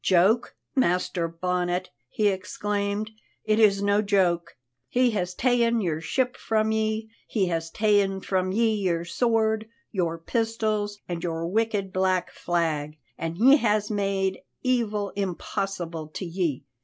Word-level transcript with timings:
"Joke! 0.03 0.55
Master 0.75 1.27
Bonnet," 1.27 1.91
he 2.09 2.29
exclaimed, 2.29 3.11
"it 3.45 3.59
is 3.59 3.83
no 3.83 4.01
joke. 4.01 4.57
He 4.89 5.11
has 5.11 5.35
ta'en 5.35 5.79
your 5.79 6.01
ship 6.01 6.35
from 6.37 6.71
ye; 6.71 7.11
he 7.27 7.49
has 7.49 7.69
ta'en 7.69 8.19
from 8.21 8.51
ye 8.51 8.73
your 8.73 9.05
sword, 9.05 9.69
your 9.91 10.17
pistols, 10.17 10.97
an' 11.07 11.21
your 11.21 11.45
wicked 11.45 11.93
black 11.93 12.31
flag, 12.31 12.97
an' 13.19 13.35
he 13.35 13.57
has 13.57 13.91
made 13.91 14.39
evil 14.63 15.11
impossible 15.15 16.07
to 16.07 16.25
ye. 16.25 16.65